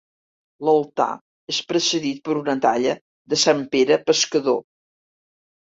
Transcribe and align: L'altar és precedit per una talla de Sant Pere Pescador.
L'altar 0.69 1.07
és 1.55 1.59
precedit 1.73 2.23
per 2.29 2.39
una 2.41 2.57
talla 2.67 2.97
de 3.35 3.43
Sant 3.45 3.65
Pere 3.77 4.03
Pescador. 4.11 4.63